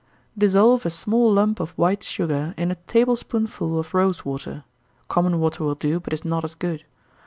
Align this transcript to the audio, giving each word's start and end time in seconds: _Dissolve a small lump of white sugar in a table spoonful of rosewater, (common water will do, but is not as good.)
_Dissolve 0.35 0.83
a 0.83 0.89
small 0.89 1.31
lump 1.31 1.59
of 1.59 1.77
white 1.77 2.01
sugar 2.01 2.55
in 2.57 2.71
a 2.71 2.75
table 2.89 3.15
spoonful 3.15 3.77
of 3.77 3.93
rosewater, 3.93 4.63
(common 5.07 5.39
water 5.39 5.63
will 5.63 5.75
do, 5.75 5.99
but 5.99 6.11
is 6.11 6.25
not 6.25 6.43
as 6.43 6.55
good.) 6.55 6.85